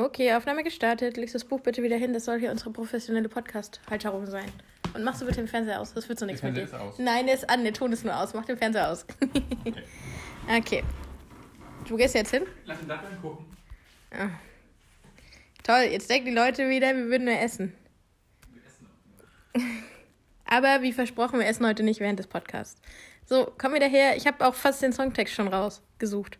[0.00, 1.18] Okay, Aufnahme gestartet.
[1.18, 2.14] Legst das Buch bitte wieder hin.
[2.14, 4.50] Das soll hier unsere professionelle Podcast-Halterung sein.
[4.94, 5.92] Und machst du bitte den Fernseher aus.
[5.92, 6.62] Das wird so nichts mit dir.
[6.62, 6.98] Ist aus.
[6.98, 7.64] Nein, der ist an.
[7.64, 8.32] Der Ton ist nur aus.
[8.32, 9.04] Mach den Fernseher aus.
[10.58, 10.82] okay.
[11.86, 12.46] Du gehst jetzt hin?
[12.64, 13.44] Lass ihn da gucken.
[15.64, 15.82] Toll.
[15.90, 17.74] Jetzt denken die Leute wieder, wir würden nur essen.
[18.50, 18.62] Wir
[19.62, 19.82] essen.
[20.46, 22.80] Aber wie versprochen, wir essen heute nicht während des Podcasts.
[23.26, 24.16] So, komm wieder her.
[24.16, 26.38] Ich habe auch fast den Songtext schon rausgesucht.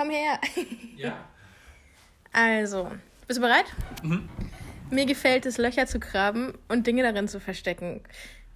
[0.00, 0.40] Komm her.
[0.96, 1.28] Ja.
[2.32, 2.90] Also,
[3.26, 3.66] bist du bereit?
[4.02, 4.30] Mhm.
[4.90, 8.00] Mir gefällt es, Löcher zu graben und Dinge darin zu verstecken.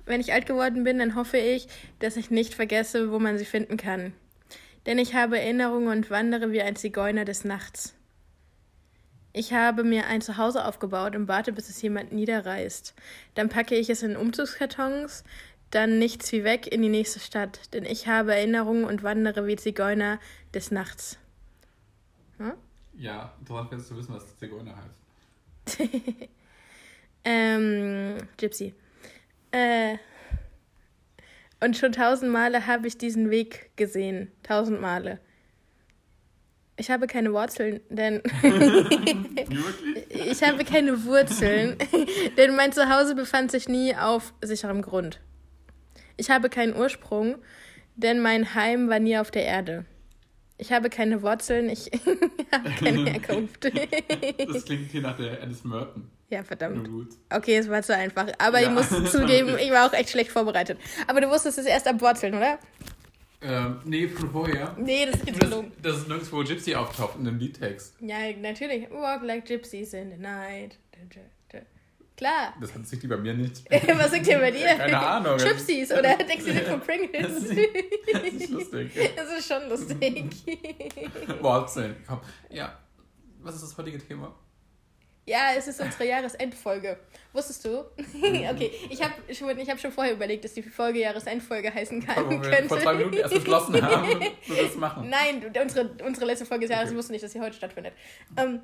[0.06, 1.68] Wenn ich alt geworden bin, dann hoffe ich,
[1.98, 4.14] dass ich nicht vergesse, wo man sie finden kann.
[4.86, 7.94] Denn ich habe Erinnerungen und wandere wie ein Zigeuner des Nachts.
[9.34, 12.94] Ich habe mir ein Zuhause aufgebaut und warte, bis es jemand niederreißt.
[13.34, 15.24] Dann packe ich es in Umzugskartons,
[15.70, 17.74] dann nichts wie weg in die nächste Stadt.
[17.74, 20.18] Denn ich habe Erinnerungen und wandere wie Zigeuner
[20.54, 21.18] des Nachts.
[22.38, 22.52] Hm?
[22.96, 25.78] Ja, interessant wäre es zu wissen, was Zigeuner heißt.
[27.24, 28.74] Ähm, Gypsy.
[29.50, 29.96] Äh,
[31.60, 34.30] und schon tausend Male habe ich diesen Weg gesehen.
[34.42, 35.20] Tausend Male.
[36.76, 38.20] Ich habe keine Wurzeln, denn
[40.10, 41.78] ich habe keine Wurzeln,
[42.36, 45.20] denn mein Zuhause befand sich nie auf sicherem Grund.
[46.16, 47.36] Ich habe keinen Ursprung,
[47.94, 49.86] denn mein Heim war nie auf der Erde.
[50.64, 51.90] Ich habe keine Wurzeln, ich
[52.52, 53.64] habe keine Herkunft.
[54.48, 56.10] Das klingt hier nach der Alice Merton.
[56.30, 56.88] ja, verdammt.
[57.30, 58.28] Okay, es war zu einfach.
[58.38, 58.70] Aber ich Ja.
[58.70, 60.78] muss zugeben, ich war auch echt schlecht vorbereitet.
[61.06, 62.58] Aber du wusstest es erst ab Wurzeln, oder?
[63.42, 64.74] Ähm, nee, von vorher.
[64.78, 65.72] Nee, das ist jetzt Das, gelogen.
[65.82, 67.94] das ist nirgendwo Gypsy auftaucht in dem Liedtext.
[68.00, 68.90] Ja, natürlich.
[68.90, 70.78] Walk like gypsies in the night.
[72.16, 72.54] Klar.
[72.60, 73.64] Das hat sich die bei mir nicht.
[73.70, 74.66] Was singt ihr bei dir?
[74.76, 75.36] Keine Ahnung.
[75.36, 77.42] Gypsies oder denkst du dir von Das Pringles?
[77.42, 77.58] ist,
[78.12, 78.92] das ist lustig.
[79.16, 80.24] Das ist schon lustig.
[81.40, 81.96] Wurzeln.
[82.06, 82.20] Komm.
[82.50, 82.78] Ja.
[83.40, 84.34] Was ist das heutige Thema?
[85.26, 86.98] Ja, es ist unsere Jahresendfolge.
[87.32, 87.78] Wusstest du?
[87.78, 92.26] okay, ich habe schon, ich hab schon vorher überlegt, dass die Folge Jahresendfolge heißen kann.
[92.26, 92.68] Wo wir könnte.
[92.68, 95.08] vor zwei Minuten erst beschlossen haben, wir das machen.
[95.08, 96.98] Nein, unsere, unsere letzte Folge des Jahres Okay.
[96.98, 97.94] wusste nicht, dass sie heute stattfindet.
[98.36, 98.60] Ähm,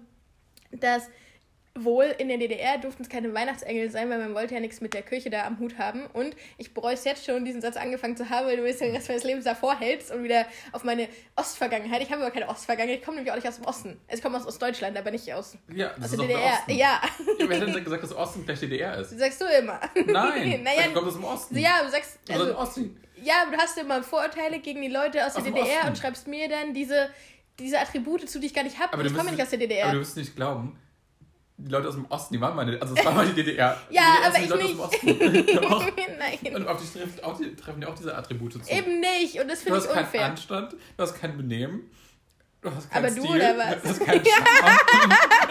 [0.73, 1.09] dass
[1.79, 4.93] wohl in der DDR durften es keine Weihnachtsengel sein, weil man wollte ja nichts mit
[4.93, 6.07] der Kirche da am Hut haben.
[6.13, 8.93] Und ich bereue es jetzt schon, diesen Satz angefangen zu haben, weil du jetzt den
[8.95, 12.03] Rest meines Lebens davor hältst und wieder auf meine Ostvergangenheit.
[12.03, 14.01] Ich habe aber keine Ostvergangenheit, ich komme nämlich auch nicht aus dem Osten.
[14.09, 16.37] Also ich komme aus Ostdeutschland, aber nicht aus, Ja, das aus ist der doch der
[16.37, 16.53] DDR.
[16.53, 16.71] Osten.
[16.73, 17.01] Ja,
[17.39, 19.13] Ja, wer hat denn gesagt, dass Osten gleich DDR ist?
[19.13, 19.81] das sagst du immer.
[19.95, 21.59] Nein, naja, du kommst aus dem Osten.
[21.59, 22.97] ja, du sagst, Also, also, Ossi.
[23.23, 25.89] Ja, aber du hast immer Vorurteile gegen die Leute aus der Aus dem DDR Osten.
[25.89, 27.11] und schreibst mir dann diese,
[27.59, 28.93] diese Attribute zu, die ich gar nicht habe.
[28.93, 29.85] Aber Ich komme nicht aus der DDR.
[29.85, 30.79] Aber du wirst nicht glauben,
[31.65, 33.77] die Leute aus dem Osten, die waren meine, also es war mal die DDR.
[33.91, 35.99] Ja, die DDR aber ich Leute aus dem Osten.
[36.19, 38.73] Nein, Und auf dich trifft auch die, treffen ja auch diese Attribute zu.
[38.73, 39.41] eben nicht.
[39.41, 40.25] Und das du finde hast ich keinen unfair.
[40.27, 41.91] Anstand, du hast kein Benehmen,
[42.63, 43.83] du hast keinen Aber du Stil, oder was?
[43.83, 44.79] du hast keinen Charme,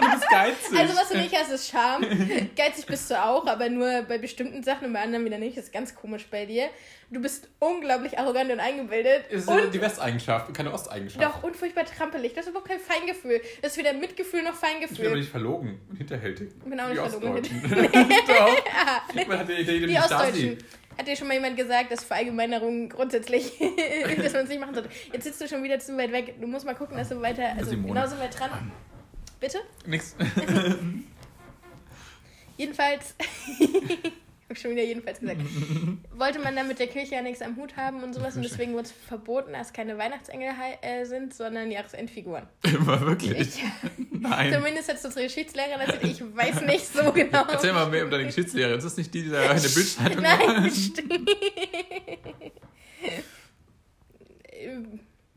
[0.00, 0.78] du bist geizig.
[0.78, 2.50] Also was du nicht hast, ist Charme.
[2.56, 5.56] Geizig bist du auch, aber nur bei bestimmten Sachen und bei anderen wieder nicht.
[5.56, 6.68] Das ist ganz komisch bei dir.
[7.12, 9.24] Du bist unglaublich arrogant und eingebildet.
[9.32, 11.24] Das ist ja und die Westeigenschaft und keine Osteigenschaft.
[11.24, 12.34] doch, und furchtbar trampelig.
[12.34, 13.40] Das ist überhaupt kein Feingefühl.
[13.62, 15.16] Das ist weder Mitgefühl noch Ich bin aber Feingefühl.
[15.18, 16.50] nicht verlogen und hinterhältig.
[16.56, 17.40] Ich bin auch nicht Die verlogen.
[17.40, 17.62] Ostdeutschen.
[18.28, 19.26] Doch.
[19.26, 20.58] Man hat die Idee, Die die Ostdeutschen.
[20.98, 23.58] Hat dir schon mal jemand gesagt, dass Verallgemeinerungen grundsätzlich,
[24.22, 24.90] dass man es nicht machen sollte?
[25.12, 26.34] Jetzt sitzt du schon wieder zu weit weg.
[26.40, 27.94] Du musst mal gucken, dass du weiter, also Simone.
[27.94, 28.70] genauso weit dran.
[29.40, 29.58] Bitte?
[29.86, 30.14] Nix.
[32.58, 33.14] Jedenfalls,
[34.50, 35.40] hab schon wieder jedenfalls gesagt,
[36.14, 38.72] wollte man dann mit der Kirche ja nichts am Hut haben und sowas und deswegen
[38.72, 40.50] wurde es verboten, dass keine Weihnachtsengel
[40.82, 42.46] äh, sind, sondern Jahresendfiguren.
[42.62, 43.62] Immer wirklich.
[44.10, 44.52] Nein.
[44.52, 47.44] zumindest hat unsere Geschichtslehrerin erzählt, ich weiß nicht so genau.
[47.48, 48.74] Erzähl mal mehr über deine Geschichtslehre.
[48.74, 51.30] Ist das nicht die, die da eine Bildzeitung Nein, stimmt.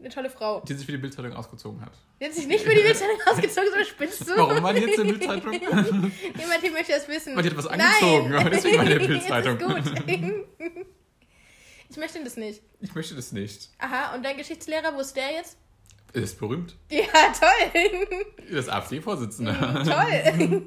[0.04, 0.60] Eine tolle Frau.
[0.68, 1.94] Die sich für die Bildzeitung ausgezogen hat.
[2.20, 4.36] Die hat sich nicht für die Bildzeitung ausgezogen, so spinnst du?
[4.36, 5.52] Warum war die jetzt in der Bildzeitung?
[5.62, 7.34] Niemand hier möchte das wissen.
[7.38, 8.40] Weil die hat was angezogen, Nein.
[8.42, 9.58] aber deswegen war die in der Bildzeitung.
[9.60, 9.84] gut.
[11.90, 12.62] Ich möchte das nicht.
[12.82, 13.70] Ich möchte das nicht.
[13.80, 15.58] Aha, und dein Geschichtslehrer, wo ist der jetzt?
[16.12, 16.76] Er ist berühmt.
[16.92, 17.06] Ja,
[17.40, 18.34] toll.
[18.50, 19.84] Ist AfD-Vorsitzender.
[19.86, 20.64] toll.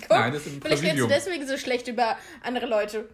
[0.00, 3.08] Guck, Nein, das ist im vielleicht redest du deswegen so schlecht über andere Leute.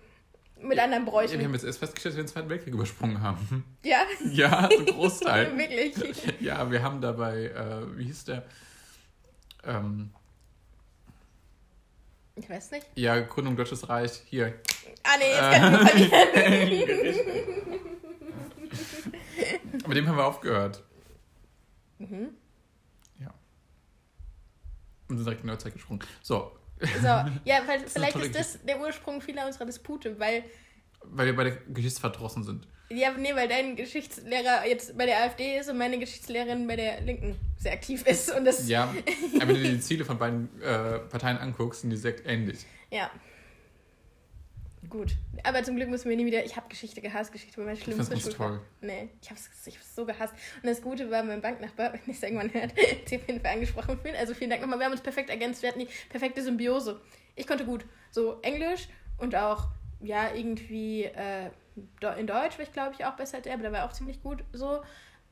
[0.64, 1.38] Mit anderen Ja, Bräuchen.
[1.38, 3.64] wir haben jetzt erst festgestellt, dass wir den Zweiten Weltkrieg übersprungen haben.
[3.82, 5.56] Ja, Ja, so ein Großteil.
[5.58, 5.94] wirklich.
[6.40, 8.44] Ja, wir haben dabei, äh, wie hieß der?
[9.64, 10.10] Ähm,
[12.36, 12.86] Ich weiß nicht.
[12.94, 14.22] ja, Gründung Deutsches Reich.
[14.26, 14.54] Hier.
[15.02, 17.16] Ah, nee, jetzt kann ich verlieren.
[19.86, 20.82] Mit dem haben wir aufgehört.
[21.98, 22.30] Mhm.
[23.20, 23.32] Ja.
[25.08, 26.00] Und sind direkt in die Neuzeit gesprungen.
[26.22, 30.44] So, So, ja, weil, ist vielleicht ist tolle das der Ursprung vieler unserer Dispute, weil
[31.04, 32.66] weil wir beide geschichtsverdrossen sind.
[32.90, 37.00] Ja, nee, weil dein Geschichtslehrer jetzt bei der AfD ist und meine Geschichtslehrerin bei der
[37.00, 38.30] Linken sehr aktiv ist.
[38.34, 38.94] Und das Ja,
[39.36, 42.66] aber wenn du dir die Ziele von beiden äh, Parteien anguckst, sind die sehr ähnlich.
[42.90, 43.10] Ja.
[44.94, 45.16] Gut.
[45.42, 46.44] Aber zum Glück müssen wir nie wieder.
[46.44, 47.32] Ich habe Geschichte gehasst.
[47.32, 48.60] Geschichte war mein Ich schlimmster Schulfach.
[48.80, 50.32] Nee, ich habe es ich hab's so gehasst.
[50.62, 53.40] Und das Gute war, mein Banknachbar, wenn ich es irgendwann hört, hat sich auf jeden
[53.40, 54.14] Fall angesprochen fühlen.
[54.14, 54.78] Also vielen Dank nochmal.
[54.78, 55.62] Wir haben uns perfekt ergänzt.
[55.62, 57.00] Wir hatten die perfekte Symbiose.
[57.34, 58.86] Ich konnte gut so Englisch
[59.18, 59.66] und auch,
[60.00, 61.50] ja, irgendwie äh,
[62.16, 64.22] in Deutsch war ich, glaube ich, auch besser als er, aber da war auch ziemlich
[64.22, 64.80] gut so.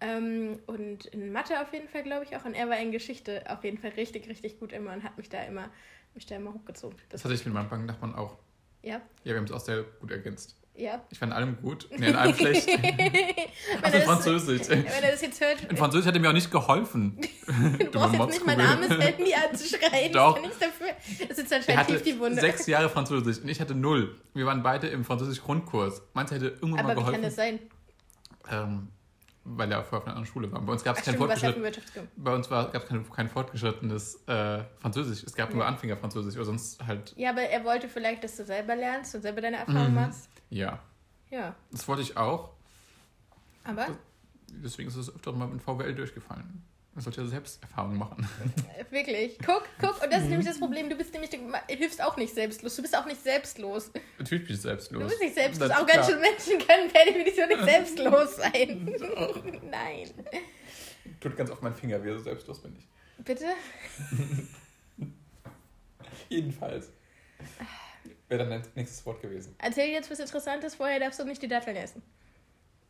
[0.01, 2.45] Ähm, und in Mathe auf jeden Fall, glaube ich, auch.
[2.45, 5.29] Und er war in Geschichte auf jeden Fall richtig, richtig gut immer und hat mich
[5.29, 5.71] da immer,
[6.15, 6.99] mich da immer hochgezogen.
[7.11, 8.37] Das hatte ich mit meinem Banknachbarn auch.
[8.83, 10.57] Ja, Ja, wir haben es auch sehr gut ergänzt.
[10.75, 11.01] ja.
[11.11, 12.69] Ich fand in allem gut, nee, in allem schlecht.
[13.83, 14.69] Also in Französisch.
[14.69, 17.19] Wenn er das jetzt hört, In Französisch er mir auch nicht geholfen.
[17.47, 20.13] du brauchst jetzt nicht mein armes Handy anzuschreien.
[20.13, 20.37] Doch.
[20.37, 21.29] Ich kann nichts dafür.
[21.29, 22.41] Das ist anscheinend hatte tief die Wunde.
[22.41, 24.17] sechs Jahre Französisch und ich hatte null.
[24.35, 26.03] Wir waren beide im Französisch-Grundkurs.
[26.15, 27.13] Meins hätte irgendwann Aber mal wie geholfen.
[27.15, 27.59] kann das sein?
[28.51, 28.89] Ähm,
[29.45, 30.61] weil er vorher auf einer anderen Schule war.
[30.61, 31.21] Bei uns gab es kein es
[32.89, 35.25] kein, kein fortgeschrittenes äh, Französisch.
[35.25, 35.69] Es gab nur Ja.
[35.69, 39.41] Anfängerfranzösisch, oder sonst halt, Ja, aber er wollte vielleicht, dass du selber lernst und selber
[39.41, 39.95] deine Erfahrung Mhm.
[39.95, 40.29] machst.
[40.51, 40.79] ja.
[41.31, 42.51] Ja, Das wollte ich auch.
[43.65, 43.87] aber
[44.63, 46.63] Deswegen ist es öfter mal mit VWL durchgefallen.
[46.95, 48.29] Man sollte ja Selbsterfahrung machen.
[48.79, 49.39] äh, wirklich.
[49.39, 50.03] Guck, guck.
[50.03, 50.91] Und das ist nämlich das Problem.
[50.91, 52.77] Du bist nämlich, du hilfst auch nicht selbstlos.
[52.77, 53.91] Du bist auch nicht selbstlos.
[54.19, 55.03] Natürlich bin ich selbstlos.
[55.03, 55.69] Du bist nicht selbstlos.
[55.71, 58.85] Das- Auch ganz schön Menschen können per Definition nicht selbstlos sein.
[59.71, 60.11] Nein.
[61.21, 62.87] Tut ganz auf meinen Finger, wie so selbstlos bin ich.
[63.25, 63.47] Bitte?
[66.29, 66.91] Jedenfalls.
[68.29, 69.55] Wäre dann dein nächstes Wort gewesen.
[69.59, 70.75] Erzähl jetzt was Interessantes.
[70.75, 72.03] Vorher darfst du nicht die Datteln essen.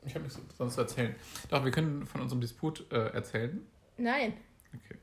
[0.04, 1.14] Ich habe nichts sonst zu erzählen.
[1.48, 3.64] Doch, wir können von unserem Disput äh, erzählen.
[3.96, 4.34] Nein.
[4.74, 4.98] Okay.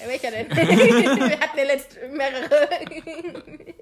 [0.00, 0.50] Ja, Welcher denn?
[0.50, 2.68] Wir hatten ja letzt mehrere.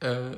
[0.00, 0.30] Äh,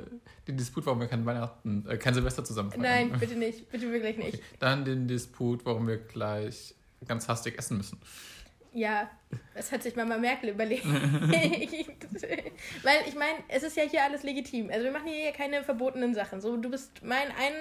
[0.48, 2.82] den Disput, warum wir kein Weihnachten, äh, kein Silvester zusammen feiern.
[2.82, 3.70] Nein, bitte nicht.
[3.70, 4.34] Bitte wirklich nicht.
[4.34, 4.42] Okay.
[4.58, 6.74] Dann den Disput, warum wir gleich
[7.06, 8.00] ganz hastig essen müssen.
[8.72, 9.10] Ja,
[9.54, 10.84] das hat sich Mama Merkel überlegt.
[12.82, 14.70] Weil ich meine, es ist ja hier alles legitim.
[14.70, 16.40] Also wir machen hier keine verbotenen Sachen.
[16.40, 17.52] So, du bist mein ein,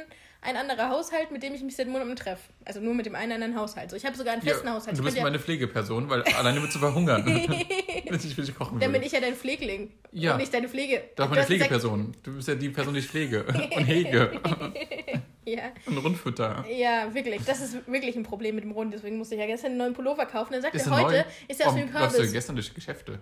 [0.42, 2.42] ein anderer Haushalt, mit dem ich mich seit Monaten treffe.
[2.66, 3.90] Also nur mit dem einen anderen Haushalt.
[3.90, 4.98] So, ich habe sogar einen festen Ja, Haushalt.
[4.98, 7.26] du bist meine Pflegeperson, weil alleine würdest du verhungern.
[7.26, 9.92] Wenn ich für dich kochen ja, dann bin ich ja dein Pflegling.
[10.12, 10.34] Ja.
[10.34, 11.04] Und nicht deine Pflege.
[11.16, 12.16] Doch, meine gesagt- Pflegeperson.
[12.24, 13.46] Du bist ja die Person, die ich pflege
[13.76, 14.40] und hege
[15.56, 15.72] Ja.
[15.86, 16.66] und rundfütter.
[16.70, 17.44] ja, wirklich.
[17.46, 18.94] Das ist wirklich ein Problem mit dem Rund.
[18.94, 20.54] Deswegen musste ich ja gestern einen neuen Pullover kaufen.
[20.54, 21.24] Dann sagt Ist er, heute neu?
[21.48, 22.32] ist er aus Warum dem läufst du Kürbis.
[22.34, 23.20] gestern durch Geschäfte?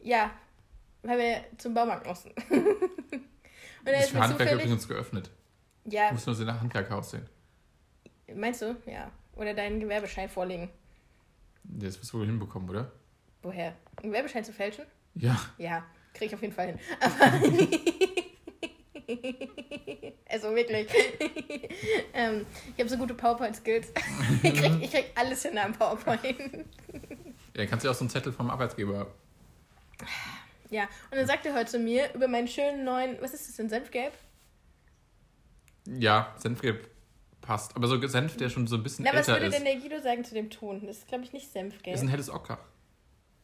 [0.00, 0.30] Ja,
[1.02, 2.30] weil wir zum Baumarkt mussten.
[2.50, 4.64] Und er ist ist für mir Handwerker zufällig...
[4.64, 5.30] übrigens geöffnet.
[5.86, 7.28] Ja, Du musst nur so nach Handwerker aussehen.
[8.34, 8.76] Meinst du?
[8.86, 9.10] Ja.
[9.36, 10.70] Oder deinen Gewerbeschein vorlegen.
[11.64, 12.90] Das wirst du wohl hinbekommen, oder?
[13.42, 13.74] Woher?
[13.96, 14.84] Einen Gewerbeschein zu fälschen?
[15.14, 15.38] Ja.
[15.58, 15.84] Ja,
[16.14, 16.78] kriege ich auf jeden Fall hin.
[17.00, 17.48] Aber
[20.28, 20.88] also wirklich.
[22.14, 23.92] ähm, ich habe so gute PowerPoint-Skills.
[24.42, 26.24] ich, krieg, ich krieg alles hin am PowerPoint.
[26.24, 26.38] Ja,
[27.54, 29.06] dann kannst du ja auch so einen Zettel vom Arbeitsgeber.
[30.70, 33.56] ja, und dann sagt er heute zu mir über meinen schönen neuen, was ist das
[33.56, 34.12] denn, Senfgelb?
[35.86, 36.88] Ja, Senfgelb
[37.40, 37.76] passt.
[37.76, 39.56] Aber so Senf, der schon so ein bisschen Na, was älter würde ist.
[39.56, 40.86] denn der Guido sagen zu dem Ton?
[40.86, 41.94] Das ist, glaube ich, nicht Senfgelb.
[41.94, 42.58] ist ein helles Ocker.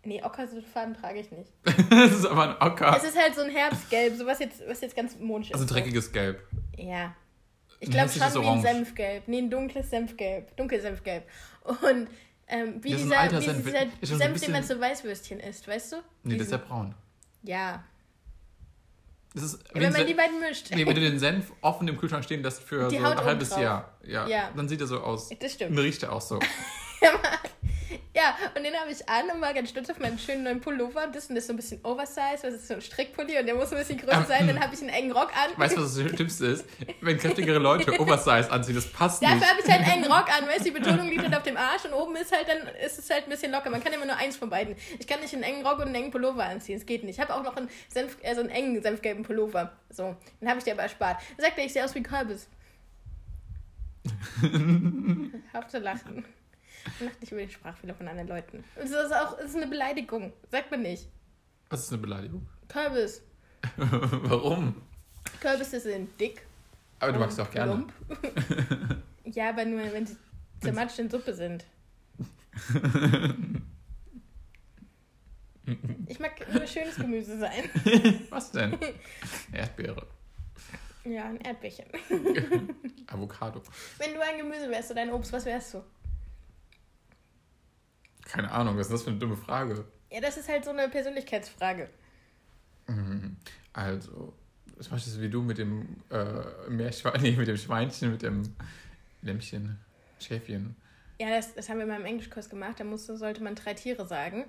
[0.02, 1.52] Nee, Ockerfarben trage ich nicht.
[1.90, 2.94] das ist aber ein Ocker.
[2.96, 5.66] Es ist halt so ein Herbstgelb, so was jetzt, was jetzt ganz modisch Also ein
[5.66, 5.74] ist.
[5.74, 6.42] dreckiges Gelb.
[6.76, 7.14] Ja.
[7.80, 8.62] Ich glaube schon wie ein.
[8.62, 9.28] Senfgelb.
[9.28, 10.56] Nee, ein dunkles Senfgelb.
[10.56, 11.24] Dunkel Senfgelb.
[11.64, 12.08] Und
[12.48, 13.64] ähm, wie dieser, wie Senf.
[13.64, 15.96] dieser ein Senf, den man zu Weißwürstchen isst, weißt du?
[16.24, 16.68] Nee, das ist ja Diesen.
[16.68, 16.94] braun.
[17.42, 17.84] Ja.
[19.34, 20.70] Das ist, ja wenn man die beiden mischt.
[20.74, 23.24] nee, wenn du den Senf offen im Kühlschrank stehen lässt für Die so Haut ein
[23.24, 23.50] halbes.
[23.50, 24.50] Jahr, ja, Ja.
[24.56, 25.28] dann sieht er so aus.
[25.38, 25.78] Das stimmt.
[25.78, 26.40] riecht er auch so.
[28.20, 31.06] Ja, und den habe ich an und war ganz stolz auf meinen schönen neuen Pullover.
[31.06, 33.54] Das und das ist so ein bisschen oversized, das ist so ein Strickpulli und der
[33.54, 34.46] muss ein bisschen größer sein.
[34.46, 35.56] Dann habe ich einen engen Rock an.
[35.56, 36.66] Weißt du, was das Schlimmste ist?
[37.00, 39.48] Wenn kräftigere Leute Oversize anziehen, das passt Dafür nicht.
[39.48, 41.56] habe ich halt einen engen Rock an, weißt du, die Betonung liegt halt auf dem
[41.56, 43.70] Arsch und oben ist halt dann, ist es halt ein bisschen locker.
[43.70, 44.76] Man kann immer nur eins von beiden.
[44.98, 47.14] Ich kann nicht einen engen Rock und einen engen Pullover anziehen, es geht nicht.
[47.18, 49.72] Ich habe auch noch einen, Senf, äh, so einen engen senfgelben Pullover.
[49.88, 51.22] So, den habe ich dir aber erspart.
[51.38, 52.48] Dann sagt er, ich sehe aus wie Kürbis.
[55.52, 55.70] Hör auf
[57.00, 58.58] Lacht nicht über den Sprachfehler von anderen Leuten.
[58.58, 60.32] Und das ist auch das ist eine Beleidigung.
[60.50, 61.08] Sagt man nicht.
[61.68, 62.48] Was ist eine Beleidigung?
[62.68, 63.22] Kürbis.
[63.76, 64.74] Warum?
[65.40, 66.42] Kürbisse sind dick.
[66.98, 67.86] Aber du magst sie auch gerne.
[69.24, 70.16] ja, aber nur, wenn sie
[70.60, 71.64] zermatscht in Suppe sind.
[76.06, 77.70] Ich mag nur schönes Gemüse sein.
[78.30, 78.76] Was denn?
[79.52, 80.06] Erdbeere,
[81.04, 81.86] Ja, ein Erdbärchen.
[83.06, 83.62] Avocado.
[83.98, 85.82] Wenn du ein Gemüse wärst oder ein Obst, was wärst du?
[88.24, 89.84] Keine Ahnung, was ist das für eine dumme Frage?
[90.10, 91.88] Ja, das ist halt so eine Persönlichkeitsfrage.
[92.86, 93.36] Mhm.
[93.72, 94.32] Also,
[94.78, 98.42] zum Beispiel wie du mit dem äh, Meerschwein, nee, mit dem Schweinchen, mit dem
[99.22, 99.78] Lämmchen,
[100.18, 100.76] Schäfchen.
[101.20, 102.80] Ja, das, das haben wir mal im Englischkurs gemacht.
[102.80, 104.46] Da musste, sollte man drei Tiere sagen.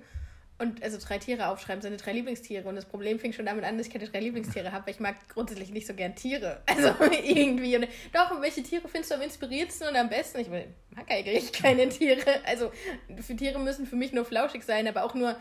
[0.58, 2.68] Und also drei Tiere aufschreiben, seine drei Lieblingstiere.
[2.68, 5.00] Und das Problem fing schon damit an, dass ich keine drei Lieblingstiere habe, weil ich
[5.00, 6.62] mag grundsätzlich nicht so gern Tiere.
[6.66, 7.76] Also irgendwie.
[7.76, 10.40] Und, doch, welche Tiere findest du am inspiriertsten und am besten?
[10.40, 12.44] Ich mag eigentlich keine Tiere.
[12.44, 12.70] Also
[13.20, 15.36] für Tiere müssen für mich nur flauschig sein, aber auch nur.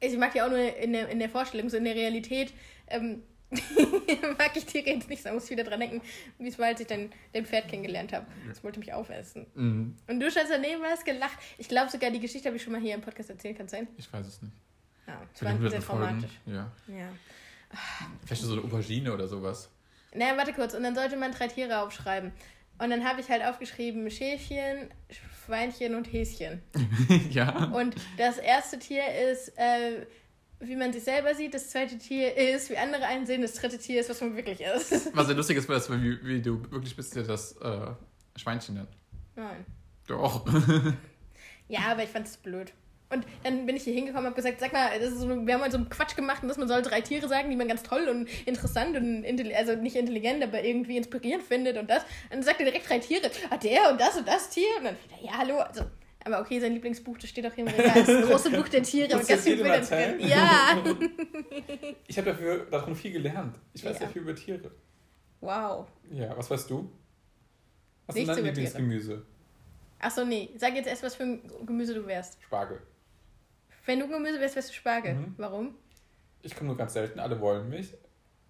[0.00, 2.52] Ich mag die auch nur in der, in der Vorstellung, so in der Realität.
[2.86, 3.22] Ähm,
[4.38, 6.02] mag ich Tiere jetzt nicht, so muss ich wieder dran denken,
[6.38, 8.26] wie es war, als ich dein, dein Pferd kennengelernt habe.
[8.46, 9.46] Das wollte mich aufessen.
[9.54, 9.96] Mhm.
[10.06, 11.38] Und du standst daneben, hast gelacht.
[11.56, 13.72] Ich glaube sogar, die Geschichte habe ich schon mal hier im Podcast erzählen, kann es
[13.72, 13.88] sein?
[13.96, 14.54] Ich weiß es nicht.
[15.06, 16.30] Ja, es Für war die sehr traumatisch.
[16.44, 16.70] Ja.
[16.88, 17.08] Ja.
[18.24, 19.70] Vielleicht so eine Aubergine oder sowas.
[20.14, 20.74] Naja, warte kurz.
[20.74, 22.32] Und dann sollte man drei Tiere aufschreiben.
[22.78, 24.90] Und dann habe ich halt aufgeschrieben Schäfchen,
[25.44, 26.62] Schweinchen und Häschen.
[27.30, 27.64] ja.
[27.72, 30.06] Und das erste Tier ist, äh,
[30.60, 31.54] wie man sich selber sieht.
[31.54, 33.42] Das zweite Tier ist, wie andere einen sehen.
[33.42, 35.14] Das dritte Tier ist, was man wirklich ist.
[35.14, 37.90] Was sehr lustig ist, dass, wie, wie du wirklich bist, ja das äh,
[38.36, 38.90] Schweinchen nennt.
[39.36, 39.64] Nein.
[40.06, 40.44] Doch.
[41.70, 42.72] Ja, aber ich fand es blöd.
[43.10, 45.54] Und dann bin ich hier hingekommen und habe gesagt, sag mal, das ist so, wir
[45.54, 47.82] haben mal so einen Quatsch gemacht, dass man soll drei Tiere sagen, die man ganz
[47.82, 49.24] toll und interessant und
[49.54, 52.02] also nicht intelligent, aber irgendwie inspirierend findet und das.
[52.24, 53.30] Und dann sagt er direkt drei Tiere.
[53.48, 54.66] Ah, der und das und das Tier.
[54.78, 55.58] Und dann, ja, hallo.
[55.58, 55.84] Also,
[56.24, 58.04] aber okay, sein Lieblingsbuch, das steht auch hier im Regal.
[58.04, 60.28] Das große Buch der Tiere mit ganz vielen Bildern drin.
[60.28, 60.82] Ja.
[62.06, 63.58] Ich habe dafür darum viel gelernt.
[63.72, 63.98] Ich weiß Ja.
[64.00, 64.70] sehr viel über Tiere.
[65.40, 65.86] Wow.
[66.10, 66.90] Ja, was weißt du?
[68.06, 68.44] Was Nichts ist dein.
[68.46, 69.24] Lieblingsgemüse?
[70.00, 70.50] Achso, nee.
[70.56, 72.42] Sag jetzt erst, was für ein Gemüse du wärst.
[72.42, 72.80] Spargel.
[73.84, 75.14] Wenn du Gemüse wärst, wärst du Spargel.
[75.14, 75.34] Mhm.
[75.36, 75.74] Warum?
[76.42, 77.94] Ich komme nur ganz selten, alle wollen mich.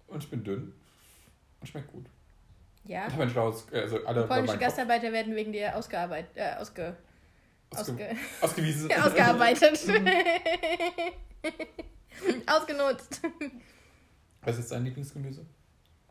[0.07, 0.73] Und ich bin dünn.
[1.59, 2.05] Und schmeckt gut.
[2.85, 3.05] Ja.
[3.07, 6.95] Ich habe ein schlaues, äh, also alle Polnische Gastarbeiter werden wegen dir ausgearbeitet, äh, ausge,
[7.75, 8.91] ausge ausge, ausgewiesen.
[8.91, 9.79] ausgearbeitet.
[12.47, 13.21] Ausgenutzt.
[14.41, 15.45] Was ist dein Lieblingsgemüse?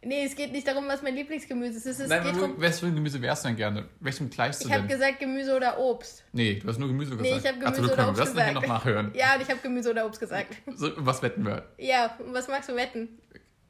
[0.02, 1.86] Nee, es geht nicht darum, was mein Lieblingsgemüse ist.
[1.86, 2.44] Es, ist, Nein, geht für
[2.86, 3.88] ein Gemüse wärst du denn gerne?
[3.98, 4.96] Welchem gleichst du ich habe denn?
[4.96, 6.22] gesagt Gemüse oder Obst.
[6.32, 7.44] Nee, du hast nur Gemüse Nee, gesagt.
[7.44, 8.54] ich hab Ach so, Gemüse du oder Obst das gesagt.
[8.54, 9.10] noch nachhören.
[9.14, 10.54] Ja, und ich habe Gemüse oder Obst gesagt.
[10.76, 11.68] So, was wetten wir?
[11.78, 13.18] Ja, und was magst du wetten?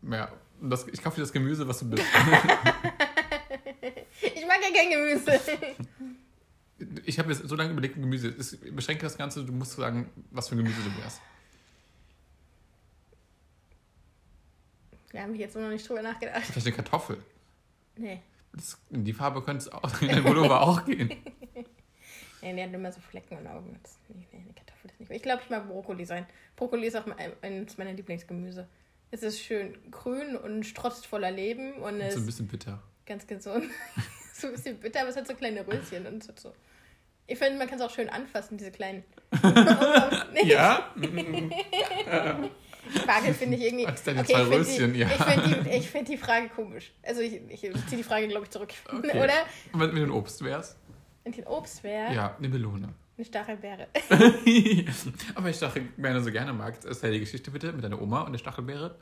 [0.02, 0.30] Ja,
[0.60, 2.04] das, ich kaufe dir das Gemüse, was du bist.
[4.20, 5.40] Ich mag ja kein Gemüse.
[7.04, 8.28] Ich habe jetzt so lange überlegt, Gemüse.
[8.38, 11.20] Ich beschränke das Ganze, du musst sagen, was für ein Gemüse du wärst.
[15.12, 16.44] Da habe ich jetzt noch nicht drüber nachgedacht.
[16.44, 17.22] Vielleicht eine Kartoffel.
[17.96, 18.20] Nee.
[18.52, 21.08] Das, in die Farbe könnte es auch in den Pullover auch gehen.
[22.40, 23.78] Nee, die hat immer so Flecken und Augen.
[23.82, 25.10] Das, nee, nee, eine Kartoffel ist nicht.
[25.10, 26.26] Ich glaube, ich mag Brokkoli sein.
[26.56, 27.06] Brokkoli ist auch
[27.42, 28.68] eines meiner Lieblingsgemüse.
[29.10, 32.82] Es ist schön grün und strotzt voller Leben und Und ist so ein bisschen bitter.
[33.06, 33.64] ganz gesund.
[34.34, 36.52] so ein bisschen bitter, aber es hat so kleine Röschen und so.
[37.30, 39.04] Ich finde, man kann es auch schön anfassen, diese kleinen.
[40.44, 40.92] Ja?
[42.96, 43.86] Spargel finde ich irgendwie.
[43.86, 45.06] Was deine okay, zwei ich finde Röschen, die, ja.
[45.08, 46.92] ich find die, ich find die Frage komisch.
[47.02, 48.72] Also ich, ich ziehe die Frage, glaube ich, zurück.
[48.90, 49.18] Okay.
[49.18, 49.34] Oder?
[49.72, 50.78] Und wenn du ein Obst wärst?
[51.24, 52.94] Wenn ein Obst wäre, Ja, eine Melone.
[53.18, 53.88] eine Stachelbeere.
[55.34, 58.38] Aber ich Stachelbeere so gerne mag, erzähl die Geschichte bitte mit deiner Oma und der
[58.38, 58.96] Stachelbeere.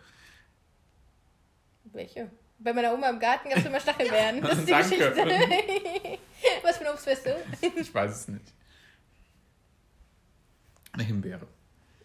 [1.92, 2.28] Welche?
[2.58, 4.40] Bei meiner Oma im Garten gab es immer Stachelbeeren.
[4.40, 4.96] Das ist die Danke.
[4.96, 6.18] Geschichte.
[6.62, 7.36] Was für ein Obst wärst du?
[7.76, 8.52] Ich weiß es nicht.
[10.92, 11.46] Eine Himbeere.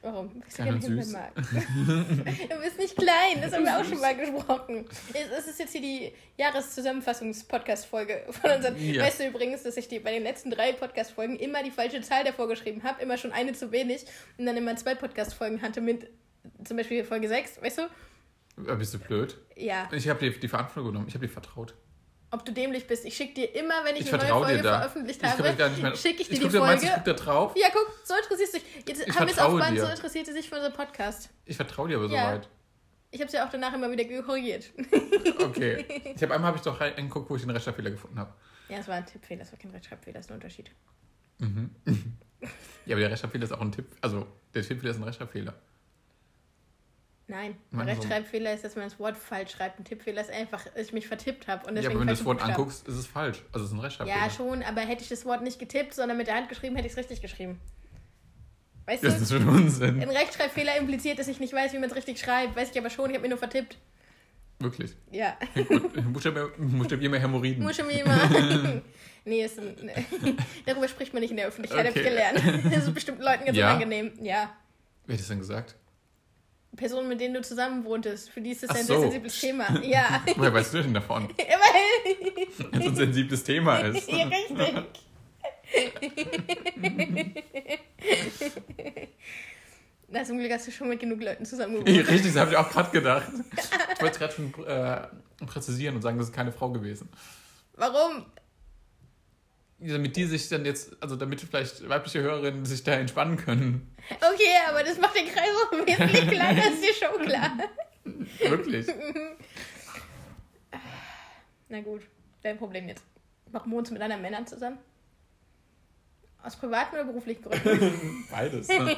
[0.03, 0.41] Warum?
[0.57, 1.13] Weil ich und Himbeeren süß.
[1.13, 1.31] mag.
[1.35, 4.85] du bist nicht klein, das haben wir auch schon mal gesprochen.
[5.13, 8.77] Es ist jetzt hier die Jahreszusammenfassungs-Podcast-Folge von unseren.
[8.83, 9.03] Ja.
[9.03, 12.23] Weißt du übrigens, dass ich die, bei den letzten drei Podcast-Folgen immer die falsche Zahl
[12.23, 14.05] davor geschrieben habe, immer schon eine zu wenig
[14.39, 16.09] und dann immer zwei Podcast-Folgen hatte mit
[16.63, 17.89] zum Beispiel Folge 6, weißt du?
[18.77, 19.37] Bist du blöd?
[19.55, 21.07] Ja, Ich habe die, die Verantwortung genommen.
[21.07, 21.75] Ich habe dir vertraut.
[22.31, 23.05] Ob du dämlich bist.
[23.05, 26.33] Ich schicke dir immer, wenn ich, Ich eine neue Folge veröffentlicht habe, schicke ich dir
[26.33, 26.59] ich die guck, du Folge.
[26.59, 27.53] meinst, ich guck da drauf?
[27.55, 28.63] Ja, guck, so interessiert dich.
[28.87, 29.81] Jetzt Ich haben wir es dir.
[29.85, 31.29] so interessiert sie sich für unseren Podcast.
[31.45, 32.25] Ich vertraue dir aber Ja.
[32.25, 32.49] soweit.
[33.13, 34.71] Ich habe es ja auch danach immer wieder korrigiert.
[35.39, 35.85] Okay.
[36.15, 38.33] Ich habe einmal habe ich doch reingeguckt, wo ich den Rechtschreibfehler gefunden habe.
[38.69, 40.71] Ja, es war ein Tippfehler, es war kein Rechtschreibfehler, das ist ein Unterschied.
[41.39, 41.71] Mhm.
[42.85, 43.87] ja, aber der Rechtschreibfehler ist auch ein Tipp.
[43.99, 45.53] Also, der Tippfehler ist ein Rechtschreibfehler.
[47.27, 49.79] Nein, ein Rechtschreibfehler ist, dass man das Wort falsch schreibt.
[49.79, 51.65] Ein Tippfehler ist einfach, dass ich mich vertippt habe.
[51.67, 52.59] Und Ja, aber wenn du das Wort Buchstaben.
[52.59, 53.41] anguckst, ist es falsch.
[53.53, 54.19] Also, es ist ein Rechtschreibfehler.
[54.19, 56.87] Ja, schon, aber hätte ich das Wort nicht getippt, sondern mit der Hand geschrieben, hätte
[56.87, 57.61] ich es richtig geschrieben.
[58.85, 59.21] Weißt Das du?
[59.23, 60.01] ist für einen Unsinn.
[60.01, 62.55] Ein Rechtschreibfehler impliziert, dass ich nicht weiß, wie man es richtig schreibt.
[62.55, 63.77] Weiß ich aber schon, ich habe mir nur vertippt.
[64.59, 64.91] Wirklich.
[65.11, 65.37] Ja.
[66.11, 67.63] Buchstabier mehr Hämorrhoiden.
[67.63, 68.81] Muss schon mir immer.
[69.25, 69.89] nee, ist ein,
[70.65, 72.09] darüber spricht man nicht in der Öffentlichkeit, habe ich Okay.
[72.09, 72.63] gelernt.
[72.73, 73.69] Das ist bestimmt Leuten ganz Ja?
[73.75, 74.11] unangenehm.
[74.21, 74.51] Ja.
[75.05, 75.75] Wer hat das denn gesagt?
[76.75, 78.93] Personen, mit denen du zusammen wohntest, für die ist das Ach ein so.
[78.93, 79.79] sehr sensibles Thema.
[79.83, 80.21] Ja.
[80.35, 81.23] Woher weißt du denn davon?
[81.37, 82.71] Immerhin.
[82.71, 84.09] Wenn es ein sensibles Thema ist.
[84.09, 84.73] Ja, richtig.
[90.07, 91.87] Na, zum Glück hast du schon mit genug Leuten zusammen gewohnt.
[92.09, 93.31] Richtig, das habe ich auch gerade gedacht.
[93.95, 97.07] Ich wollte es gerade schon äh, präzisieren und sagen, das ist keine Frau gewesen.
[97.75, 98.25] Warum?
[99.83, 103.95] Damit die sich dann jetzt, also damit vielleicht weibliche Hörerinnen sich da entspannen können.
[104.17, 107.57] Okay, aber das macht den Kreis auch wesentlich kleiner, ist dir schon klar.
[108.39, 108.87] Wirklich.
[111.67, 112.01] Na gut,
[112.43, 113.03] dein Problem jetzt.
[113.47, 114.77] Warum wohnst du mit anderen Männern zusammen?
[116.43, 118.25] Aus privaten oder beruflichen Gründen?
[118.31, 118.67] Beides.
[118.67, 118.97] Ne?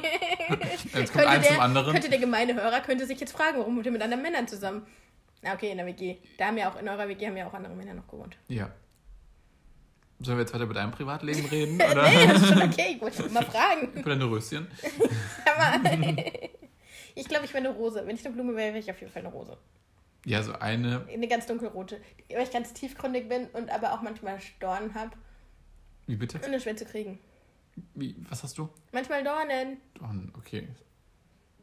[0.50, 1.92] Jetzt kommt könnte, eins zum der, anderen.
[1.92, 4.86] könnte der gemeine Hörer könnte sich jetzt fragen, warum wohnt ihr mit anderen Männern zusammen?
[5.42, 6.16] Na okay, in der WG.
[6.38, 8.36] Da haben ja auch, in eurer WG haben ja auch andere Männer noch gewohnt.
[8.48, 8.70] Ja.
[10.20, 11.74] Sollen wir jetzt weiter über dein Privatleben reden?
[11.90, 12.08] Oder?
[12.08, 13.92] Nee, das ist schon okay, ich wollte mal fragen.
[13.92, 14.66] über deine Röschen?
[17.16, 18.02] Ich glaube, ich wäre eine Rose.
[18.04, 19.56] Wenn ich eine Blume wäre, wäre ich auf jeden Fall eine Rose.
[20.24, 21.06] Ja, so eine.
[21.12, 22.00] Eine ganz dunkelrote.
[22.28, 25.12] Weil ich ganz tiefgründig bin und aber auch manchmal Dornen habe.
[26.06, 26.38] Wie bitte?
[26.44, 27.20] Und das schwer zu kriegen.
[27.94, 28.68] Wie, was hast du?
[28.92, 29.78] Manchmal Dornen.
[29.94, 30.66] Dorn, okay.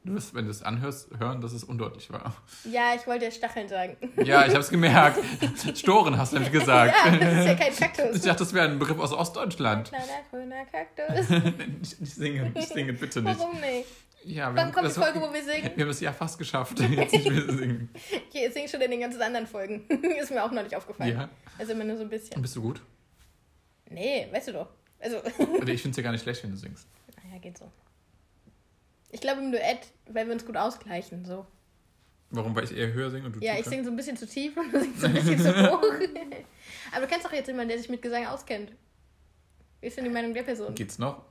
[0.03, 2.33] Du wirst, wenn du es anhörst, hören, dass es undeutlich war.
[2.63, 3.97] Ja, ich wollte Stacheln sagen.
[4.23, 5.19] Ja, ich hab's gemerkt.
[5.77, 6.95] Storen hast du nämlich gesagt.
[7.05, 8.21] Ja, das ist ja kein Ich Kaktus.
[8.21, 9.89] dachte, das wäre ein Begriff aus Ostdeutschland.
[9.89, 11.29] Kleiner grüner Kaktus.
[11.99, 13.39] nicht singen, nicht singen, bitte nicht.
[13.39, 13.85] Warum nicht?
[14.23, 15.71] Ja, Wann kommt die Folge, wo wir singen?
[15.75, 16.79] wir haben es ja fast geschafft.
[16.79, 17.89] Jetzt nicht mehr singen.
[18.33, 19.87] Ich singe schon in den ganzen anderen Folgen.
[20.21, 21.15] ist mir auch noch nicht aufgefallen.
[21.15, 21.29] Ja.
[21.59, 22.41] Also immer nur so ein bisschen.
[22.41, 22.81] Bist du gut?
[23.89, 24.69] Nee, weißt du doch.
[24.99, 25.17] Also,
[25.59, 26.87] Oder ich finde es ja gar nicht schlecht, wenn du singst.
[27.23, 27.71] naja, geht so.
[29.11, 31.25] Ich glaube im Duett, weil wir uns gut ausgleichen.
[31.25, 31.45] So.
[32.29, 32.55] Warum?
[32.55, 33.69] Weil ich eher höher singe und du Ja, ich tiefer?
[33.71, 35.83] singe so ein bisschen zu tief und du singst so ein bisschen zu hoch.
[36.93, 38.71] Aber du kennst doch jetzt jemanden, der sich mit Gesang auskennt.
[39.81, 40.73] Wie ist denn die Meinung der Person?
[40.75, 41.25] Geht's noch?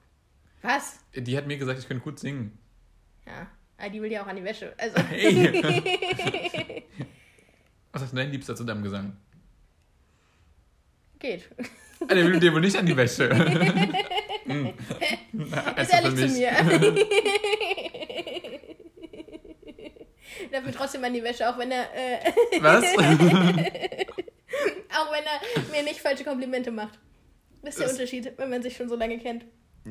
[0.63, 0.99] Was?
[1.15, 2.59] Die hat mir gesagt, ich könnte gut singen.
[3.27, 3.47] Ja,
[3.79, 4.75] aber die will ja auch an die Wäsche.
[4.77, 6.85] Also, Hey!
[7.93, 9.17] Was ist dein Liebster zu deinem Gesang?
[11.19, 11.49] geht.
[12.09, 13.29] Ah, der will dir wohl nicht an die Wäsche.
[14.51, 14.75] Hm.
[15.51, 16.51] Na, Ist Einzel ehrlich zu mir.
[20.65, 22.19] Will trotzdem an die Wäsche, auch wenn er, äh,
[22.61, 22.85] Was?
[24.99, 25.41] auch wenn er
[25.73, 26.99] mir nicht falsche Komplimente macht.
[27.63, 29.45] Das ist der Das- Unterschied, wenn man sich schon so lange kennt.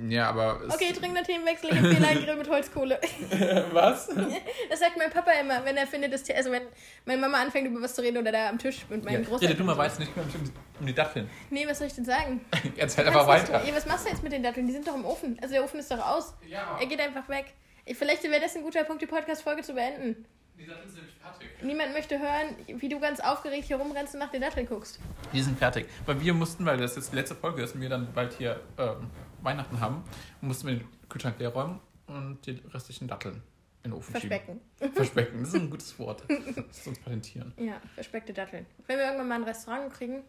[0.08, 0.62] Ja, aber.
[0.70, 1.72] Okay, dringender Themenwechsel.
[1.72, 3.00] Ich empfehle einen Grill mit Holzkohle.
[3.72, 4.10] Was?
[4.70, 6.62] Das sagt mein Papa immer, wenn er findet, dass, also wenn
[7.06, 9.30] meine Mama anfängt über was zu reden oder da am Tisch mit Ja, meinen ja,
[9.30, 9.58] Großeltern.
[9.58, 10.44] der Dumme weiß nicht, mich um,
[10.80, 11.28] um die Datteln.
[11.50, 12.42] Nee, was soll ich denn sagen?
[12.78, 13.64] Erzähl Du einfach weiter.
[13.66, 14.68] Ey, was machst du jetzt mit den Datteln?
[14.68, 15.38] Die sind doch im Ofen.
[15.42, 16.34] Also der Ofen ist doch aus.
[16.48, 17.46] Ja, Er geht einfach weg.
[17.86, 20.26] Ich- Vielleicht wäre das ein guter Punkt, die Podcast-Folge zu beenden.
[20.58, 21.50] die Datteln sind nämlich fertig.
[21.64, 25.00] Niemand möchte hören, wie du ganz aufgeregt hier rumrennst und nach den Datteln guckst.
[25.34, 25.88] Die sind fertig.
[26.06, 28.60] Weil wir mussten, weil das jetzt die letzte Folge ist und wir dann bald hier
[28.78, 29.10] ähm,
[29.42, 30.04] Weihnachten haben,
[30.42, 33.42] mussten wir den Kühlschrank leer räumen und die restlichen Datteln
[33.84, 34.60] in den Ofen Verspecken.
[34.80, 34.94] schieben.
[34.94, 35.40] Verspecken.
[35.40, 36.24] Das ist ein gutes Wort.
[36.28, 37.54] Das ist uns patentieren.
[37.58, 38.66] Ja, verspeckte Datteln.
[38.88, 40.24] Wenn wir irgendwann mal ein Restaurant kriegen,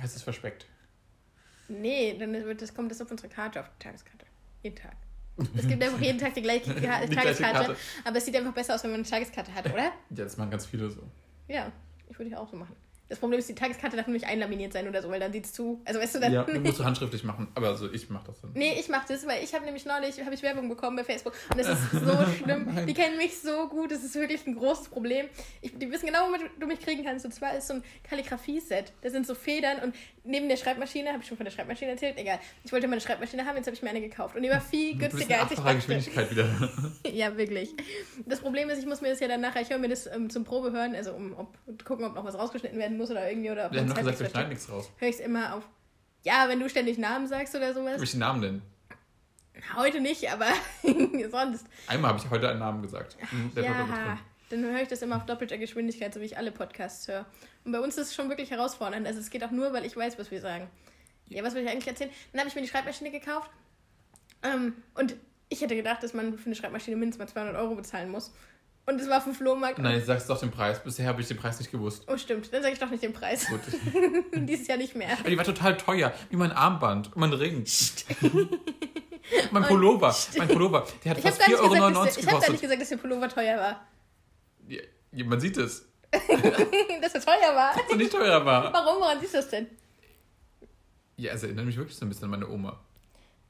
[0.00, 0.66] Heißt es verspeckt?
[1.68, 4.26] nee, dann wird das, kommt das auf unsere Karte, auf die Tageskarte.
[4.62, 4.96] Jeden Tag.
[5.56, 7.76] Es gibt einfach jeden Tag die gleiche Die Tageskarte, gleiche Karte.
[8.04, 9.84] aber es sieht einfach besser aus, wenn man eine Tageskarte hat, oder?
[9.84, 11.02] Ja, das machen ganz viele so.
[11.48, 11.72] Ja,
[12.08, 12.76] ich würde ja auch so machen.
[13.12, 15.82] Das Problem ist, die Tageskarte darf nämlich einlaminiert sein oder so, weil dann sieht's zu.
[15.84, 16.32] Also weißt du dann.
[16.32, 17.46] Ja, musst du handschriftlich machen.
[17.54, 18.52] Aber also ich mach das dann.
[18.54, 21.34] Nee, ich mach das, weil ich habe nämlich neulich hab ich Werbung bekommen bei Facebook
[21.50, 22.86] und das ist so schlimm.
[22.86, 25.26] Die kennen mich so gut, das ist wirklich ein großes Problem.
[25.60, 27.26] Ich, die wissen genau, womit du mich kriegen kannst.
[27.26, 28.94] Und zwar ist so ein Kalligrafie-Set.
[29.02, 29.94] Da sind so Federn und
[30.24, 32.38] neben der Schreibmaschine, habe ich schon von der Schreibmaschine erzählt, egal.
[32.64, 34.60] Ich wollte mal eine Schreibmaschine haben, jetzt habe ich mir eine gekauft und die war
[34.60, 36.30] viel günstiger als ich dachte.
[36.30, 36.48] Wieder.
[37.12, 37.74] Ja, wirklich.
[38.26, 40.30] Das Problem ist, ich muss mir das ja dann nachher, ich höre mir das ähm,
[40.30, 43.70] zum Probehören, also um ob, gucken, ob noch was rausgeschnitten werden muss oder irgendwie oder
[43.72, 44.90] Wir haben noch gesagt, wir schneiden nichts raus.
[44.98, 45.68] höre ich es immer auf.
[46.24, 47.98] Ja, wenn du ständig Namen sagst oder sowas.
[47.98, 48.62] Welchen Namen denn?
[49.76, 50.46] Heute nicht, aber
[51.30, 51.66] sonst.
[51.86, 53.16] Einmal habe ich heute einen Namen gesagt.
[53.54, 54.18] Der Ja,
[54.50, 57.26] dann höre ich das immer auf doppelter Geschwindigkeit, so wie ich alle Podcasts höre.
[57.64, 59.06] Und bei uns ist es schon wirklich herausfordernd.
[59.06, 60.68] Also es geht auch nur, weil ich weiß, was wir sagen.
[61.28, 62.10] Ja, was will ich eigentlich erzählen?
[62.32, 63.50] Dann habe ich mir die Schreibmaschine gekauft.
[64.42, 65.16] Ähm, und
[65.48, 68.32] ich hätte gedacht, dass man für eine Schreibmaschine mindestens mal 200 Euro bezahlen muss.
[68.84, 69.78] Und es war auf dem Flohmarkt.
[69.78, 70.82] Nein, ich sag's doch den Preis.
[70.82, 72.04] Bisher habe ich den Preis nicht gewusst.
[72.08, 72.52] Oh, stimmt.
[72.52, 73.46] Dann sage ich doch nicht den Preis.
[73.46, 73.60] Gut.
[74.34, 75.12] Dieses Jahr nicht mehr.
[75.20, 76.12] Aber die war total teuer.
[76.30, 77.64] Wie mein Armband mein Ring.
[79.52, 80.14] mein Pullover.
[80.36, 80.86] Mein Pullover.
[81.04, 82.38] Der hat Ich habe fast gar, 4,99 nicht Euro gesagt, dass der- ich hab gar
[82.38, 82.60] nicht gekostet.
[82.62, 83.86] gesagt, dass der Pullover teuer war.
[84.68, 85.86] Ja, man sieht es.
[86.12, 87.74] dass er teuer war.
[87.74, 88.72] Dass er nicht teurer war.
[88.72, 89.00] Warum?
[89.00, 89.66] Woran siehst du das denn?
[91.16, 92.80] Ja, es erinnert mich wirklich so ein bisschen an meine Oma.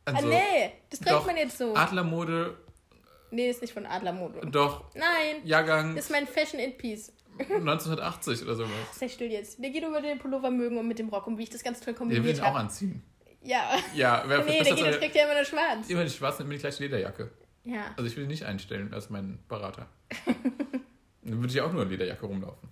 [0.05, 0.73] ah, Also, nee.
[0.91, 1.75] Das trägt man jetzt so.
[1.75, 2.57] Adlermode,
[3.33, 4.47] Nee, ist nicht von Adlermode.
[4.47, 5.45] doch, Nein.
[5.45, 7.13] Jahrgang Das ist mein Fashion It Piece.
[7.39, 8.71] 1980 oder sowas.
[8.93, 9.63] Sei still jetzt.
[9.63, 11.81] Der geht über den Pullover mögen und mit dem Rock und wie ich das ganz
[11.81, 12.59] toll Den will kombiniert ich auch habe.
[12.59, 13.03] anziehen.
[13.43, 13.77] Ja.
[13.95, 15.89] Ja, wer Nee, der geht, das trägt ja immer nur schwarz.
[15.89, 17.31] immer die schwarze, immer die gleiche Lederjacke.
[17.65, 17.87] Ja.
[17.97, 19.87] Also ich will ihn nicht einstellen als meinen Berater.
[21.25, 22.69] Dann würde ich auch nur in Lederjacke rumlaufen.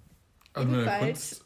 [0.52, 1.44] Also Jedenfalls.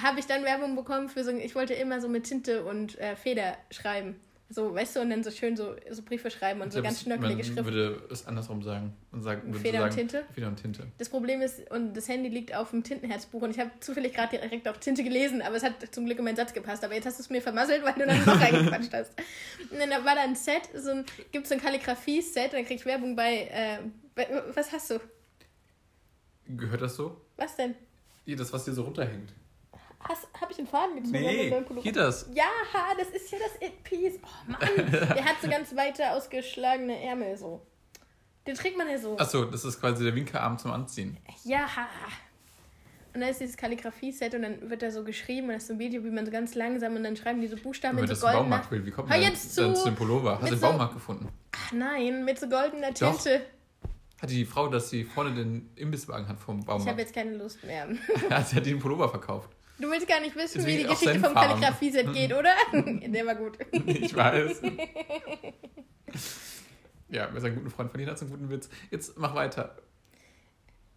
[0.00, 3.16] Habe ich dann Werbung bekommen für so, ich wollte immer so mit Tinte und äh,
[3.16, 4.20] Feder schreiben.
[4.52, 7.04] So, weißt du, und dann so schön so, so Briefe schreiben und so Ich ganz
[7.04, 7.64] glaub, schnörkelige Schrift.
[7.64, 8.96] würde es andersrum sagen.
[9.12, 10.24] Und sagen Feder und Tinte?
[10.34, 10.88] Feder und Tinte.
[10.98, 14.36] Das Problem ist, und das Handy liegt auf dem Tintenherzbuch und ich habe zufällig gerade
[14.38, 16.82] direkt auf Tinte gelesen, aber es hat zum Glück in meinen Satz gepasst.
[16.84, 19.12] Aber jetzt hast du es mir vermasselt, weil du dann noch reingequatscht hast.
[19.70, 22.78] Und dann war da ein Set, so ein, gibt so ein Kalligrafie-Set und dann krieg
[22.78, 23.78] ich Werbung bei, äh,
[24.16, 24.98] bei, was hast du?
[26.48, 27.20] Gehört das so?
[27.36, 27.76] Was denn?
[28.26, 29.32] Das, was hier so runterhängt.
[30.08, 31.12] Hast, hab ich den Faden gezogen?
[31.12, 32.26] Nee, hier das.
[32.32, 34.18] Ja, ha, das ist ja das It-Piece.
[34.22, 37.60] Oh Mann, der hat so ganz weiter ausgeschlagene Ärmel so.
[38.46, 39.18] Den trägt man ja so.
[39.18, 41.18] Achso, das ist quasi der Winkelarm zum Anziehen.
[41.44, 41.66] Ja.
[43.12, 45.74] Und dann ist dieses Kalligrafie-Set und dann wird da so geschrieben und das ist so
[45.74, 48.10] ein Video, wie man so ganz langsam und dann schreiben die so Buchstaben Wenn mit
[48.10, 48.44] das so goldener...
[48.44, 49.82] Baumarkt will, wie kommt Hör man jetzt dann zu.
[49.82, 50.34] zu dem Pullover?
[50.40, 51.28] Hast du den so- Baumarkt gefunden?
[51.52, 53.20] Ach nein, mit so goldener Doch.
[53.20, 53.42] Tinte.
[54.22, 57.00] Hatte die Frau, dass sie vorne den Imbisswagen hat vom Ich habe Baumarkt?
[57.00, 57.88] jetzt keine Lust mehr.
[58.46, 59.50] Sie hat den Pullover verkauft.
[59.80, 61.32] Du willst gar nicht wissen, wie die Geschichte vom.
[61.32, 62.52] Kalligrafie-Set geht, oder?
[62.72, 63.58] Der war gut.
[63.86, 64.60] Ich weiß.
[67.08, 68.68] ja, wer seinen guten Freund verliert, hat so einen guten Witz.
[68.90, 69.76] Jetzt mach weiter.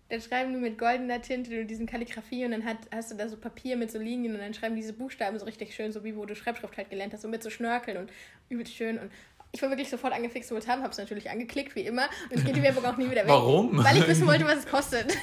[0.10, 3.30] Dann schreiben die mit goldener Tinte und diesen Kalligrafie und dann hat, hast du da
[3.30, 6.16] so Papier mit so Linien und dann schreiben diese Buchstaben so richtig schön, so wie
[6.16, 8.12] wo du Schreibschrift halt gelernt hast, so mit so Schnörkeln und
[8.50, 9.10] übelst schön und
[9.54, 12.56] ich war wirklich sofort angefixt, wollte haben, hab's natürlich angeklickt, wie immer und es geht
[12.56, 13.30] die Werbung auch nie wieder weg.
[13.30, 13.84] Warum?
[13.84, 15.18] Weil ich wissen wollte, was es kostet.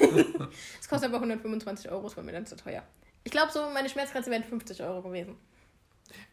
[0.80, 2.82] es kostet aber 125 Euro, es war mir dann zu teuer.
[3.24, 5.36] Ich glaube so, meine Schmerzgrenze wären 50 Euro gewesen.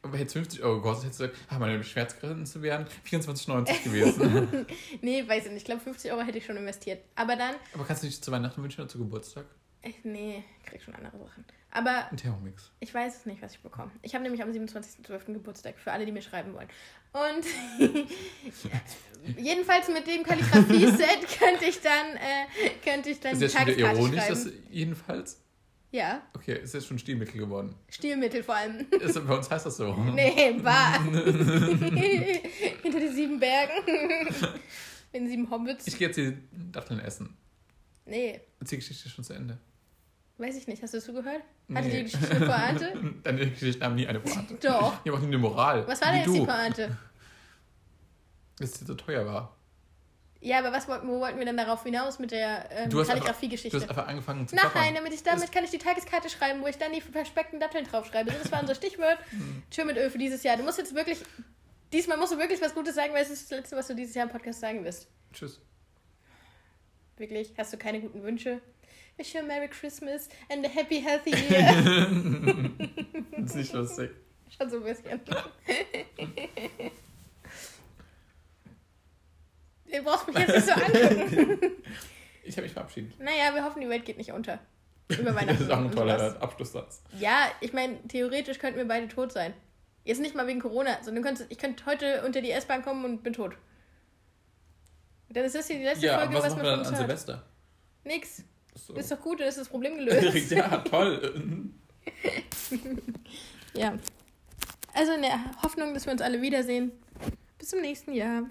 [0.02, 4.66] Aber hätte es 50 Euro gekostet, hättest du gesagt, ah, meine Schmerzgrenze wären 24,90 gewesen.
[5.02, 5.60] Nee, weiß ich nicht.
[5.60, 7.04] Ich glaube, 50 Euro hätte ich schon investiert.
[7.16, 9.46] Aber dann, Aber kannst du nicht zu Weihnachten wünschen oder zu Geburtstag?
[9.84, 11.46] ich, nee, ich krieg schon andere Sachen.
[11.72, 12.72] Aber Ein Thermomix.
[12.80, 13.92] Ich weiß es nicht, was ich bekomme.
[14.02, 15.34] Ich habe nämlich am 27.12.
[15.34, 16.68] Geburtstag, für alle, die mir schreiben wollen.
[17.14, 17.46] Und
[19.38, 23.94] jedenfalls mit dem Kalligrafie-Set könnte ich dann, äh, könnte ich dann Ist jetzt schon wieder
[23.94, 24.34] ironisch, schreiben.
[24.44, 25.42] dass jedenfalls.
[25.92, 27.74] Ja, Okay, ist jetzt schon Stilmittel geworden.
[27.90, 28.86] Stilmittel vor allem.
[28.92, 29.94] Ist, bei uns heißt das so.
[30.14, 31.02] Nee, bar.
[31.04, 33.72] Hinter die sieben Bergen.
[33.86, 35.88] Mit den sieben Hobbits.
[35.88, 36.38] Ich gehe jetzt die
[36.72, 37.36] Datteln essen.
[38.06, 39.58] Nee, Ist die Geschichte schon zu Ende?
[40.40, 40.84] weiß ich nicht.
[40.84, 41.42] Hast du zugehört?
[41.74, 41.98] Hatte Nee.
[41.98, 43.14] die Geschichte eine Pointe?
[43.24, 44.54] Deine Geschichten haben nie eine Pointe.
[44.62, 45.02] Doch.
[45.04, 45.88] Die haben auch nie eine Moral.
[45.88, 46.98] Was war denn jetzt du, die Pointe?
[48.60, 49.57] Dass es so teuer war.
[50.40, 53.10] Ja, aber was wollten, wo wollten wir denn darauf hinaus mit der ähm, Du hast,
[53.10, 53.78] einfach, Kalligrafie-Geschichte?
[53.78, 54.96] du hast einfach angefangen zu Nein, klappern.
[54.96, 58.32] damit ich damit kann ich die Tageskarte schreiben, wo ich dann die versteckten Datteln draufschreibe.
[58.32, 59.18] Das war unser Stichwort.
[59.32, 59.64] Hm.
[59.72, 60.58] Tschö mit Öl für dieses Jahr.
[60.58, 61.20] Du musst jetzt wirklich.
[61.92, 64.14] Diesmal musst du wirklich was Gutes sagen, weil es ist das Letzte, was du dieses
[64.14, 65.08] Jahr im Podcast sagen wirst.
[65.34, 65.60] Tschüss.
[67.18, 67.54] Wirklich?
[67.58, 68.62] Hast du keine guten Wünsche?
[69.18, 72.08] Wish you a Merry Christmas and a Happy Healthy Year.
[73.38, 74.12] Das ist nicht lustig.
[74.56, 75.22] Schon so ein bisschen.
[79.98, 81.60] Du brauchst mich jetzt nicht so angucken.
[82.44, 83.20] Ich habe mich verabschiedet.
[83.20, 84.58] Naja, wir hoffen, die Welt geht nicht unter.
[85.10, 85.64] Über Das Weihnachten.
[85.64, 86.42] ist auch ein toller.
[86.42, 87.02] Abschlusssatz.
[87.20, 89.54] Ja, ich meine, theoretisch könnten wir beide tot sein.
[90.06, 93.24] Jetzt nicht mal wegen Corona, sondern könntest, ich könnte heute unter die S-Bahn kommen und
[93.24, 93.58] bin tot.
[95.30, 96.94] Dann ist das hier die letzte Ja, Folge, was was man wir von uns an
[96.96, 97.06] hört.
[97.08, 97.44] Silvester?
[98.06, 98.44] Nix.
[98.76, 98.94] So.
[98.94, 100.52] Ist doch gut, dann ist das Problem gelöst.
[100.52, 101.34] ja, toll.
[103.74, 103.98] ja.
[104.94, 106.94] Also in der Hoffnung, dass wir uns alle wiedersehen.
[107.58, 108.44] Bis zum nächsten Jahr.